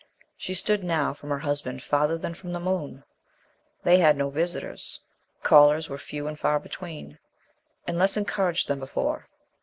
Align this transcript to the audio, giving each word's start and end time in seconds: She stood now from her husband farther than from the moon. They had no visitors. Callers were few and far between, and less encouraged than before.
She 0.35 0.55
stood 0.55 0.83
now 0.83 1.13
from 1.13 1.29
her 1.29 1.37
husband 1.37 1.83
farther 1.83 2.17
than 2.17 2.33
from 2.33 2.51
the 2.53 2.59
moon. 2.59 3.03
They 3.83 3.99
had 3.99 4.17
no 4.17 4.31
visitors. 4.31 4.99
Callers 5.43 5.89
were 5.91 5.99
few 5.99 6.27
and 6.27 6.39
far 6.39 6.59
between, 6.59 7.19
and 7.85 7.99
less 7.99 8.17
encouraged 8.17 8.67
than 8.67 8.79
before. 8.79 9.29